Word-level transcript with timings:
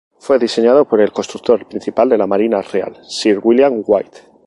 Fue 0.17 0.39
diseñado 0.39 0.85
por 0.85 0.99
el 0.99 1.11
constructor 1.11 1.67
principal 1.67 2.09
de 2.09 2.17
la 2.17 2.25
Marina 2.25 2.59
Real, 2.63 2.97
Sir 3.05 3.37
William 3.43 3.83
White. 3.85 4.21